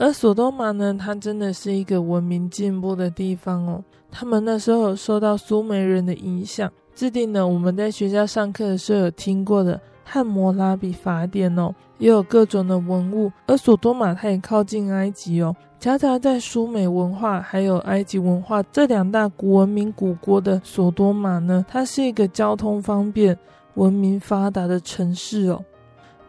[0.01, 3.83] 而索多玛呢，它真的是一个文明进步的地方哦。
[4.09, 9.79] 他们那时候受到苏美人的影响，制定了我们在学校上课的时候有听过的。
[10.11, 23.37] 汉谟拉比法典哦，也有各种的文物，而索多玛它也靠近埃及哦，夹杂在苏美文化还有埃及文化这两大古文明古国的索多玛呢，它是一个交通方便、
[23.75, 25.63] 文明发达的城市哦。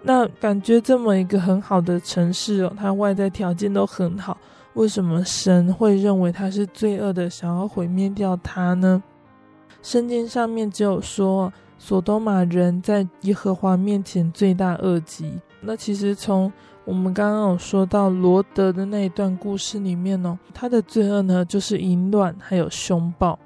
[0.03, 4.37] 那感觉这么一个很好的城市哦，它外在条件都很好，
[4.75, 9.03] 为什么神会认为它是罪恶的，想要毁灭掉它呢？
[9.83, 11.53] 圣经上面只有说。
[11.83, 15.33] 索多玛人在耶和华面前罪大恶极。
[15.63, 16.53] 那其实从
[16.85, 23.39] 我们刚刚有说到罗德的那一段故事里面哦，他的罪恶呢就是淫乱还有凶暴，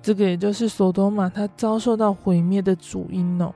[0.00, 3.52] 这个也就是索多玛他遭受到毁灭的主因哦。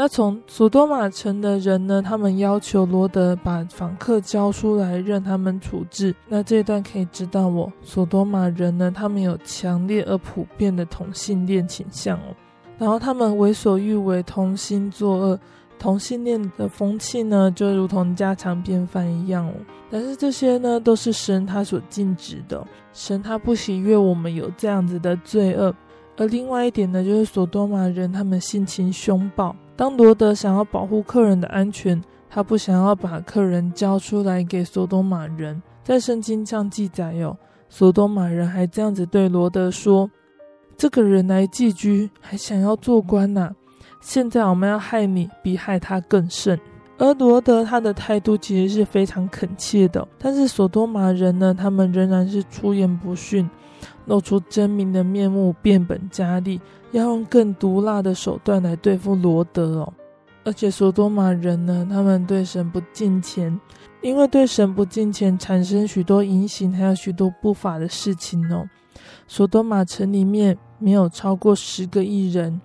[0.00, 6.14] 那从索多玛城的人呢，他们要求罗德把访客交出来，任他们处置。
[6.28, 12.36] 那这一段可以知道哦，索多玛人呢，他们有强烈而普遍的同性恋倾向哦。
[12.78, 15.40] 然后他们为所欲为，同心作恶，
[15.80, 19.52] 同性恋的风气呢，就如同家常便饭一样哦。
[19.90, 25.74] 但是这些呢，都是神他所禁止的，神他不喜悦我们有这样子的罪恶。
[26.16, 29.56] 而另外一点呢，就是索多玛人他们性情凶暴。
[29.78, 35.62] 当罗德想要保护客人的安全，他不想要把客人交出来给索多玛人。
[35.84, 37.36] 在圣经上记载有，
[37.68, 40.10] 索多玛人还这样子对罗德说。
[40.76, 43.54] 这个人来寄居，还想要做官呐、啊！
[44.00, 46.58] 现在我们要害你，比害他更甚。
[46.98, 53.48] 而罗德他的态度其实是非常恳切的，但是索多玛人呢，他们仍然是出言不逊，
[54.06, 59.92] 露出狰狞的面目，变本加厉，要用更毒辣的手段来对付罗德哦。
[60.44, 63.58] 而且索多玛人呢，他们对神不敬虔，
[64.02, 68.68] 因为对神不敬虔，产生许多淫行，还有许多不法的事情哦。
[69.26, 70.58] 索多玛城里面。
[70.80, 72.60] 没有超过十个亿人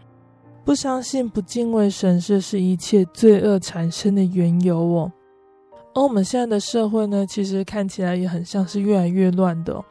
[0.65, 5.11] 不相信、不敬畏神，这是一切罪恶产生的缘由哦。
[5.93, 9.83] 而我们现在的社会呢，其实看起来也很像是越来越乱的，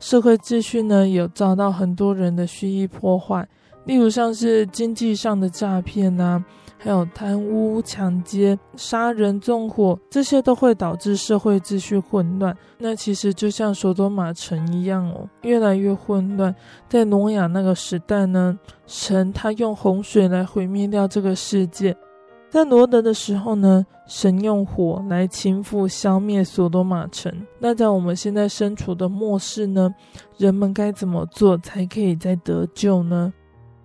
[0.00, 3.46] 社会秩序呢，有遭到很多人的蓄意破坏，
[3.84, 6.44] 例如像是经济上的诈骗啊。
[6.84, 12.54] 还有贪污、抢劫、杀人、纵火，这些都会导致社会秩序混乱。
[12.76, 16.54] 那其实就像索多玛城一样哦，越来越混乱。
[16.86, 21.94] 在挪亚那个时代呢，神他用洪水来毁灭掉这个世界；
[22.50, 27.32] 在罗德的时候呢，神用火来倾覆、消灭索多玛城。
[27.60, 29.88] 那在我们现在身处的末世呢，
[30.36, 33.32] 人们该怎么做才可以再得救呢？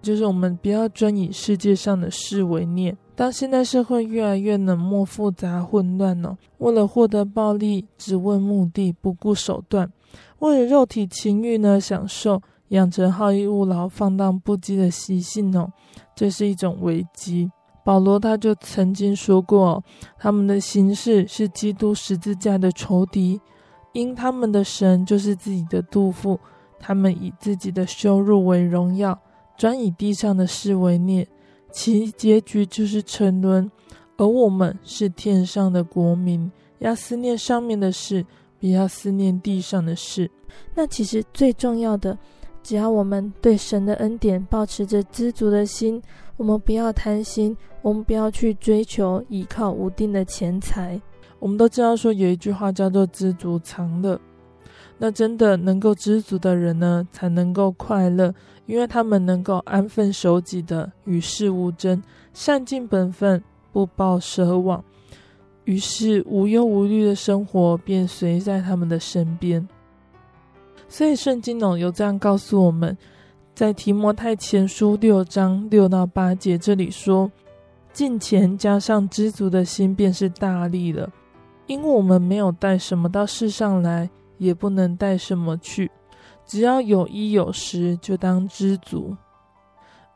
[0.01, 2.97] 就是我们不要专以世界上的事为念。
[3.15, 9.91] 当现代社会越来越冷漠、复杂、混乱了，为了获得暴利，只问目的，不顾手段，
[10.39, 15.69] 为了肉体情欲呢，享受，养成好逸恶劳、放荡不羁的习性哦，
[16.15, 17.51] 这是一种危机。
[17.83, 19.83] 保罗他就曾经说过，
[20.17, 23.41] 他们的行事是基督十字架的仇敌，
[23.93, 26.39] 因他们的神就是自己的肚腹，
[26.79, 29.19] 他们以自己的羞辱为荣耀，
[29.59, 31.27] 专以地上的事为念。
[31.71, 33.69] 其结局就是沉沦，
[34.17, 38.25] 而我们是天上的国民，要思念上面的事，
[38.59, 40.31] 不要思念地上的事。
[40.73, 42.17] 那其实最重要的，
[42.63, 46.01] 只要我们对神的恩典保持着知足的心，
[46.37, 50.99] 我们不要贪心，我们不要去追求依靠无定的钱财。
[51.37, 54.19] 我们都知道说有一句话叫做“知足常乐”。
[55.01, 58.35] 那真的能够知足的人呢，才能够快乐，
[58.65, 63.41] 因为他们能够安分守己的与世无争，善尽本分，
[63.71, 64.83] 不抱奢望，
[65.63, 69.65] 于是无忧无虑的生活便随在他们的身边。
[70.89, 72.97] 所以圣经呢有这样告诉我们，
[73.55, 77.31] 在提摩太前书六章六到八节这里说
[77.93, 81.09] ：“敬虔加上知足的心，便是大利了，
[81.67, 84.09] 因为我们没有带什么到世上来。”
[84.39, 85.91] 也不能带什么去，
[86.47, 89.15] 只要有衣有食，就当知足。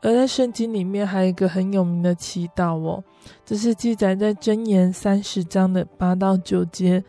[0.02, 3.02] 而在圣经里面还有一个很有名的祈祷哦，
[3.46, 7.02] 这是记载在箴言三十章的八到九节。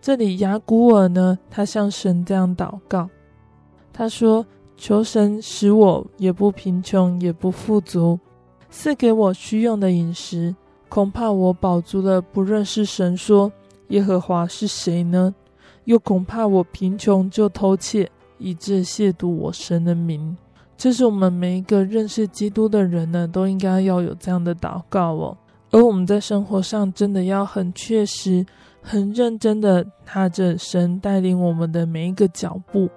[0.00, 3.08] 这里雅古尔呢，他向神这样祷告，
[3.92, 4.44] 他说
[4.76, 8.18] ：“求神使我也不贫穷，也不富足，
[8.70, 10.56] 赐给我需用的饮食。
[10.88, 13.52] 恐怕我饱足了，不认识神，说
[13.88, 15.32] 耶和华是谁呢？”
[15.90, 20.36] 又恐怕我贫穷就偷窃，以致亵渎我神的名。
[20.76, 25.36] 这是我们每一个认识基督的人呢，都应该要有这样的祷告哦。
[25.72, 28.46] 而我们在生活上真的要很确实、
[28.80, 32.88] 很认真的踏着神带领我们的每一个脚步。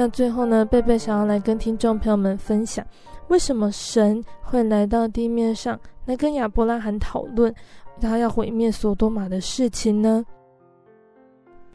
[0.00, 2.82] 那最后呢，贝贝想要来跟听众朋友们分享，
[3.28, 7.54] 为什么神会来到地面上来跟亚伯拉罕讨论
[8.00, 10.24] 他要毁灭所多玛的事情呢？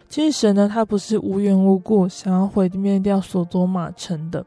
[0.09, 4.43] 其实神呢，他不是无缘无故想要毁灭掉所多玛城的。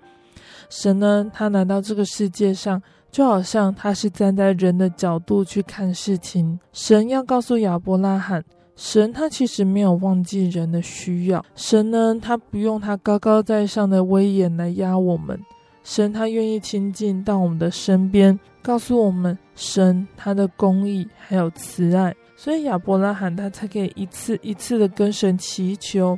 [0.69, 6.59] 神呢，他来到这个世界上，就好像他是站在人的角度去看事情。
[6.73, 8.43] 神要告诉亚伯拉罕。
[8.79, 15.37] 神他其实没有忘记人的需要，神呢，他不用他高高在上的威严来压我们，
[15.83, 26.17] 神他愿意亲近到我们的身边，告诉我们神他的公义还有慈爱，所以亚伯拉罕他才可以一次一次的跟神祈求，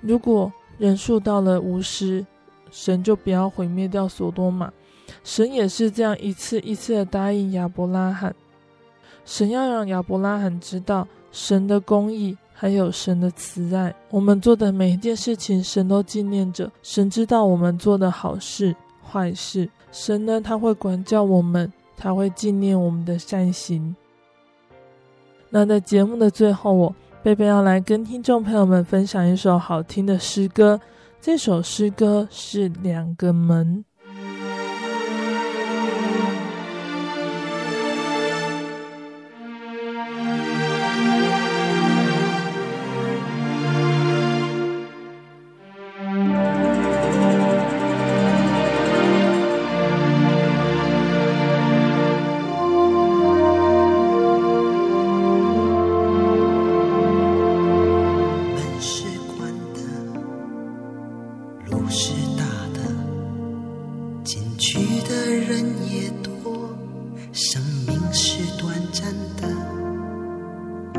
[0.00, 2.24] 如果人数到了五十，
[2.70, 4.72] 神就不要毁灭掉所多玛，
[5.24, 8.32] 神也是这样一次一次的答应亚伯拉罕，
[9.24, 11.08] 神要让亚伯拉罕知道。
[11.32, 16.70] 神的公义，还有神的慈爱，我们做的每一件事情，神都纪念着。
[16.82, 23.96] 神知道我们做的好事、坏事，神呢，他会管教我们，他会纪念我们的善行。
[25.48, 30.80] 那在节目的最后，我贝贝要来跟听众朋友们分享一首好听的诗歌。
[31.20, 33.84] 这首诗歌是《两个门》。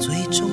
[0.06, 0.50] 最终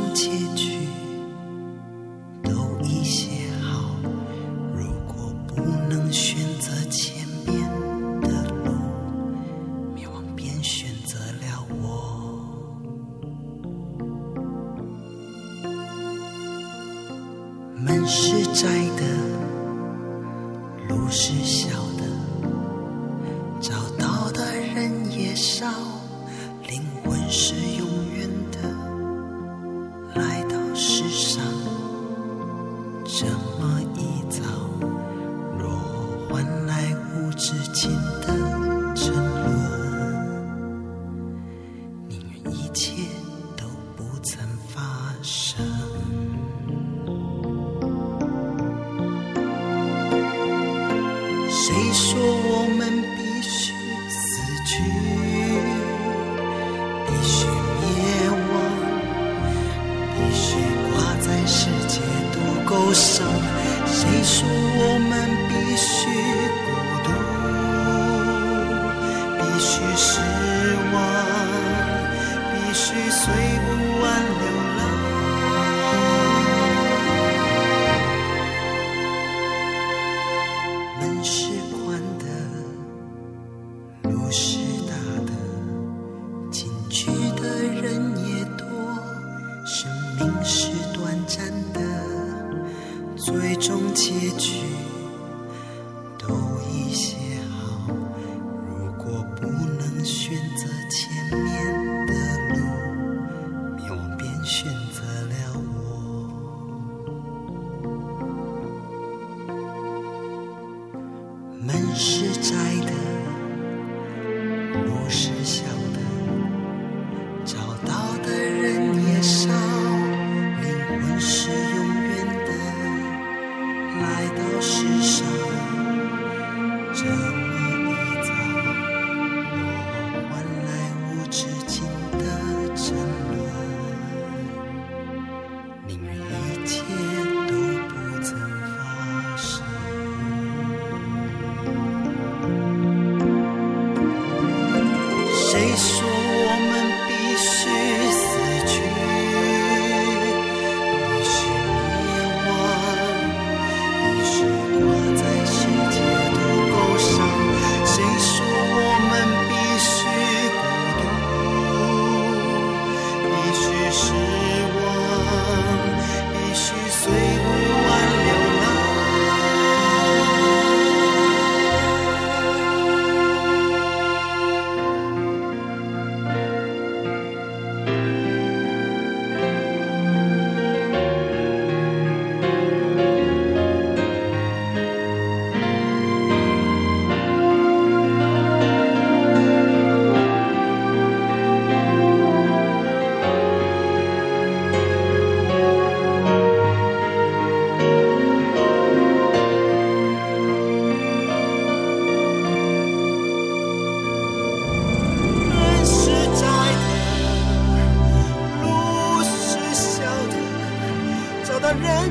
[211.72, 212.10] 人、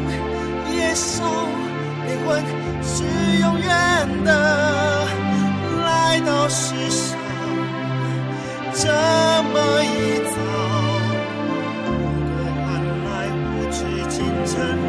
[0.76, 1.24] 也少、
[2.08, 2.44] 灵魂
[2.84, 3.04] 是
[3.42, 4.28] 永远的。
[5.84, 7.18] 来到世上
[8.74, 8.88] 这
[9.52, 10.36] 么一遭，
[11.86, 11.88] 如
[12.30, 12.68] 果换
[13.06, 13.08] 来
[13.46, 13.78] 不知
[14.10, 14.89] 今生。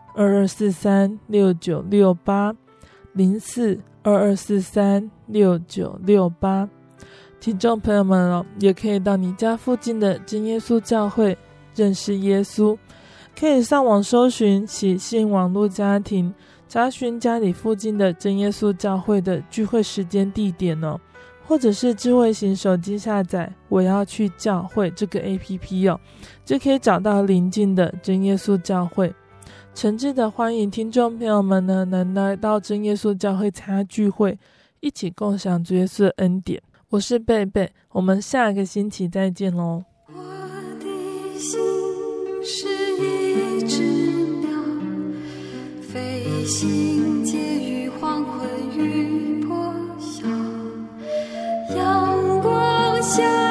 [0.13, 2.53] 二二四三六九六八
[3.13, 6.67] 零四二二四三六九六八。
[7.39, 11.35] 听众朋友们哦，也可以到你家附近的真耶稣教会
[11.75, 12.77] 认识耶稣，
[13.39, 16.31] 可以上网搜寻喜信网络家庭，
[16.67, 20.99] 查询家里附近的真耶稣教会的聚会时间地点哦，
[21.47, 25.99] 或者是智慧型手机下载“我要去教会”这个 APP 哦，
[26.45, 29.11] 就可以找到邻近的真耶稣教会。
[29.73, 34.37] 诚挚的欢迎听众朋友们呢，能来到真耶稣教会参加聚会，
[34.79, 36.61] 一起共享主耶稣的恩典。
[36.89, 39.83] 我是贝贝，我们下个星期再见喽。
[40.07, 40.21] 我
[40.79, 41.59] 的心
[42.43, 42.67] 是
[42.97, 43.81] 一只
[44.41, 44.49] 鸟，
[45.81, 48.47] 飞行介于黄昏
[48.77, 50.27] 与破晓，
[51.75, 53.50] 阳光下。